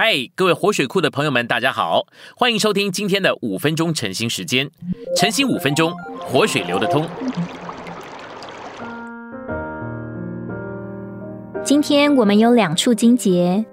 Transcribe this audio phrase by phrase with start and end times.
[0.00, 2.06] 嗨，各位活水库的朋友们，大家好，
[2.36, 4.70] 欢迎收听今天的五分钟晨兴时间。
[5.16, 7.04] 晨兴五分钟，活水流得通。
[11.64, 13.66] 今天我们有两处经节，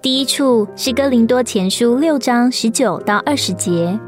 [0.00, 3.98] 第一处是哥林多前书六章十九到二十节，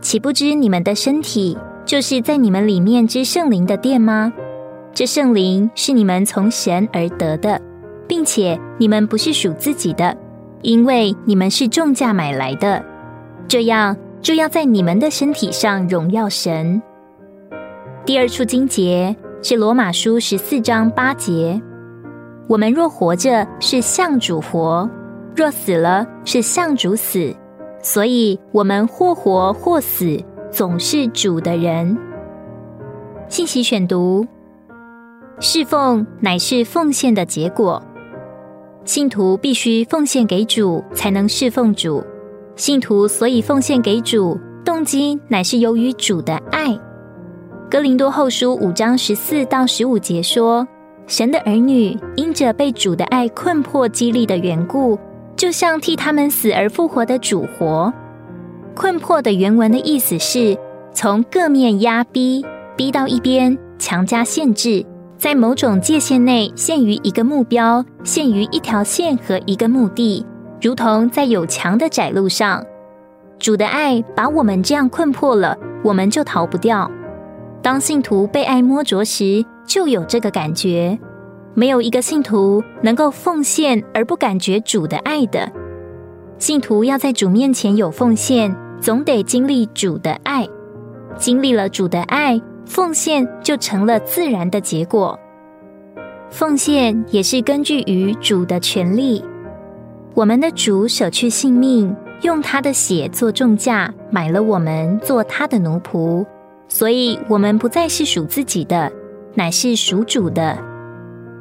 [0.00, 4.32] 岂不知你们的身体就是在你们里面之圣灵的殿吗？
[4.94, 7.60] 这圣灵是你们从神而得的，
[8.08, 10.16] 并且你们不是属自己的。
[10.66, 12.84] 因为你们是重价买来的，
[13.46, 16.82] 这样就要在你们的身体上荣耀神。
[18.04, 21.62] 第二处经节是罗马书十四章八节：
[22.48, 24.90] 我们若活着，是向主活；
[25.36, 27.32] 若死了，是向主死。
[27.80, 31.96] 所以，我们或活或死，总是主的人。
[33.28, 34.26] 信息选读：
[35.38, 37.80] 侍奉乃是奉献的结果。
[38.86, 42.02] 信徒必须奉献给主，才能侍奉主。
[42.54, 46.78] 信徒所以奉献给主，动机乃是由于主的爱。
[47.68, 50.66] 哥林多后书五章十四到十五节说
[51.08, 54.96] ：“神的儿女因着被主的爱困迫激励的缘故，
[55.36, 57.92] 就像替他们死而复活的主活。
[58.76, 60.56] 困迫的原文的意思是
[60.94, 64.86] 从各面压逼，逼到一边，强加限制。”
[65.18, 70.24] 在某种界限内，限于一个目标，限于一条线和一个目的，
[70.60, 72.62] 如同在有墙的窄路上。
[73.38, 76.90] 主的爱把我们这样困迫了，我们就逃不掉。
[77.62, 80.98] 当信徒被爱摸着时，就有这个感觉。
[81.54, 85.50] 没有一个信徒能够奉献而不感觉主的爱的。
[86.38, 90.46] 信徒要在主面前有奉献，总得经历主的爱。
[91.16, 92.38] 经历了主的爱。
[92.66, 95.18] 奉献就成了自然的结果。
[96.28, 99.24] 奉献也是根据于主的权利。
[100.12, 106.26] 我们的主舍去性命，用他的血做重价，买了我们做他的奴仆，
[106.68, 108.90] 所以我们不再是属自己的，
[109.34, 110.58] 乃是属主的。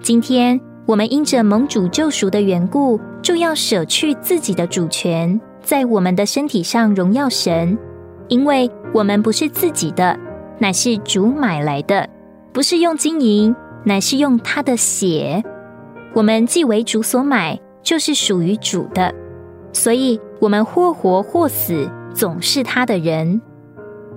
[0.02, 7.78] 今天我们因着蒙主救赎的缘故，就要舍去自己的主权，在我们的身体上荣耀神，
[8.28, 10.18] 因为我们不是自己的。
[10.58, 12.08] 乃是主买来的，
[12.54, 15.44] 不是用金银，乃是用他的血。
[16.14, 19.14] 我们既为主所买，就是属于主的，
[19.74, 23.42] 所以我们或活或死，总是他的人。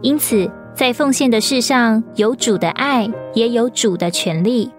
[0.01, 4.71] 因此，在奉献的事上，有主的爱，也有主的权利。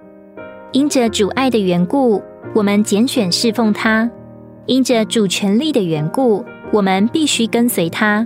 [0.71, 2.21] 因着主爱的缘故，
[2.53, 4.09] 我们拣选侍奉他；
[4.65, 8.25] 因着主权力的缘故，我们必须跟随他。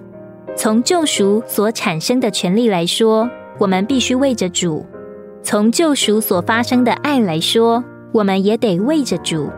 [0.55, 4.85] 从救赎所产生的权利来说，我们必须为着主；
[5.41, 9.49] 从救赎所发生的爱来说，我们也得为着主。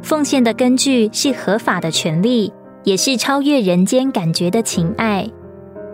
[0.00, 2.52] 奉献的根据是合法的权利，
[2.84, 5.28] 也是超越人间感觉的情爱。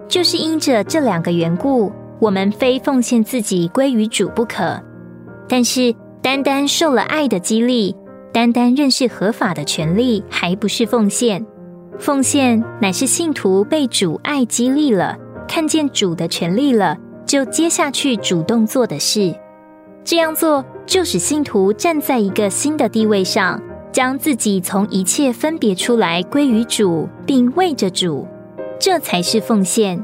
[0.08, 4.80] 就是因着这两个缘故，我们非奉献自己归于主不可。
[5.48, 7.94] 但是，单单受了爱的激励，
[8.32, 11.44] 单单认识合法的权利，还不是奉献。
[11.98, 15.16] 奉献乃是信徒被主爱激励了，
[15.48, 19.34] 看见主的权利了，就接下去主动做的事。
[20.04, 23.60] 这样做就使信徒站在一个新的地位上，
[23.92, 28.26] 将自己从一切分别出来归于主，并为着主，
[28.80, 30.02] 这才是奉献。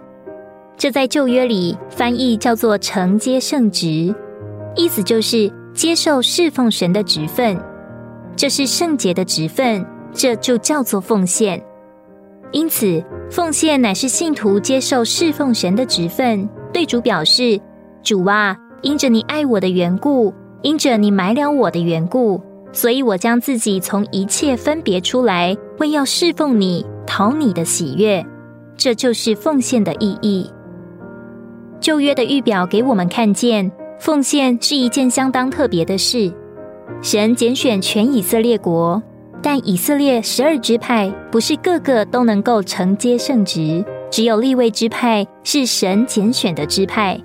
[0.76, 4.12] 这在旧约里翻译叫做承接圣职，
[4.75, 7.56] 意思就是接受侍奉神的职分。
[8.34, 11.65] 这是圣洁的职分，这就叫做奉献。
[12.53, 17.60] 因此，奉献乃是信徒接受侍奉神的职分，对主表示
[18.03, 20.32] ：“主啊，因着你爱我的缘故，
[20.62, 22.41] 因着你买了我的缘故，
[22.72, 28.25] 所以我将自己从一切分别出来，为要侍奉你，讨你的喜悦。”
[28.76, 30.50] 这就是奉献的意义。
[31.81, 36.32] 旧约的预表给我们看见，奉献是一件相当特别的事。
[37.00, 39.03] 神拣选全以色列国。
[39.47, 47.20] 但以色列十二支派不是个个都能够承接圣职，只有立位支派是神拣选的支派。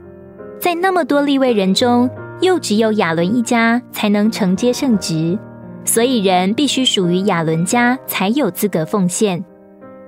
[0.59, 2.09] 在那么多立位人中，
[2.41, 5.39] 又只有亚伦一家才能承接圣职，
[5.85, 9.41] 所以人必须属于亚伦家才有资格奉献。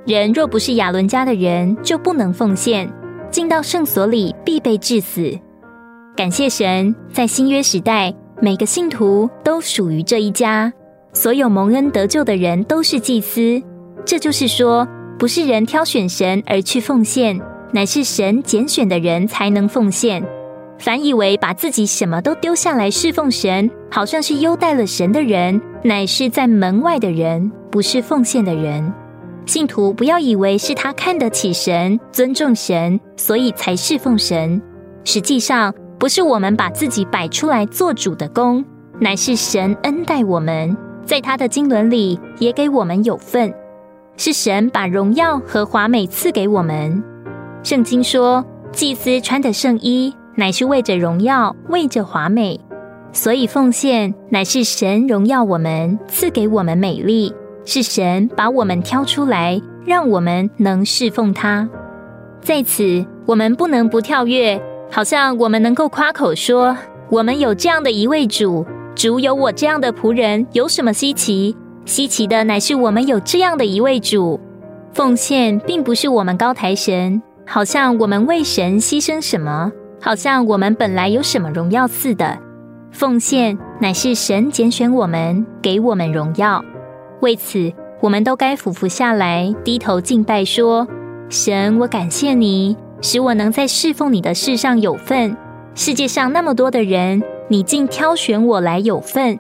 [0.06, 2.92] 人若不是亚伦家的人，就不能奉献，
[3.30, 5.32] 进到圣所里必被致死。
[6.14, 10.74] 感谢神，在新约时代，每个信徒都属于这一家。
[11.14, 13.62] 所有蒙恩得救的人都是祭司，
[14.06, 14.88] 这就是说，
[15.20, 17.40] 不是人挑选神而去奉献，
[17.72, 20.24] 乃是神拣选的人才能奉献。
[20.80, 28.92] 凡以为把自己什么都丢下来侍奉神，好像是优待了神的人，乃是在门外的人，不是奉献的人。
[29.46, 34.62] 信徒不要以为是他看得起神、尊重神，所以才侍奉神。
[35.04, 38.64] 实际上，不是我们把自己摆出来做主的功，
[39.00, 40.76] 乃是神恩待我们，
[41.06, 43.54] 在他的经纶里也给我们有份。
[44.18, 47.04] 是神把荣耀和华美赐给我们。
[47.64, 50.14] 圣经说，祭司穿的圣衣。
[50.34, 52.58] 乃是为着荣耀，为着华美，
[53.12, 57.34] 所以奉献乃是神荣耀我们，赐给我们美丽，
[57.66, 61.70] 是神把我们挑出来，让我们能侍奉他。
[62.40, 64.60] 在此，我们不能不跳跃，
[64.90, 66.76] 好像我们能够夸口说，
[67.10, 68.66] 我们有这样的一位主，
[68.96, 71.56] 主有我这样的仆人，有什么稀奇？
[71.86, 74.40] 稀奇的乃是我们有这样的一位主。
[74.94, 79.72] 奉献并不是我们高抬神，好像我们为神牺牲什么。
[80.02, 82.38] 好像我们本来有什么荣耀似的，
[82.92, 86.64] 奉献乃是神拣选我们，给我们荣耀。
[87.22, 87.72] 为此，
[88.02, 90.88] 我们都该俯伏下来，低头敬拜，说
[91.30, 95.38] ：“神，我感谢你，使我能在侍奉你的事上有份。
[95.76, 99.38] 世界上那么多的人，你竟挑选我来有份。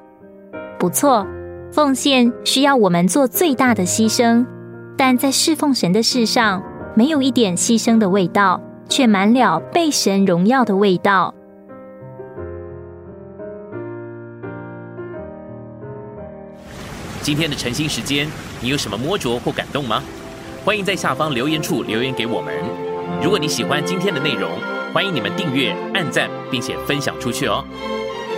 [0.77, 1.25] 不错，
[1.71, 4.45] 奉献需要我们做最大的牺牲，
[4.97, 6.61] 但在侍奉神的事上，
[6.93, 11.33] 没有一点牺牲的味道。”却满了被神荣耀的味道。
[17.21, 18.27] 今天的晨兴时间，
[18.59, 20.03] 你有什么摸着或感动吗？
[20.65, 22.53] 欢迎在下方留言处留言给我们。
[23.23, 24.51] 如果你喜欢今天的内容，
[24.93, 27.63] 欢迎你们订阅、按赞，并且分享出去哦。